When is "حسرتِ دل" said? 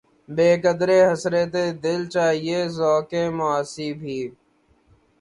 1.11-2.01